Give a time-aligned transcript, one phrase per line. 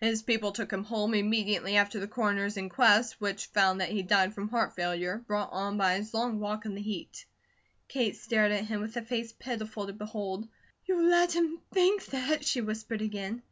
[0.00, 4.34] "His people took him home immediately after the Coroner's inquest, which found that he died
[4.34, 7.24] from heart failure, brought on by his long walk in the heat."
[7.86, 10.48] Kate stared at him with a face pitiful to behold.
[10.86, 13.42] "You let him think THAT?" she whispered again.